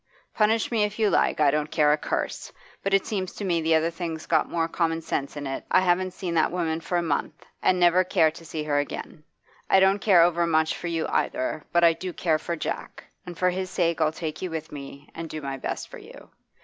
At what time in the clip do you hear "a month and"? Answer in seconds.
6.97-7.79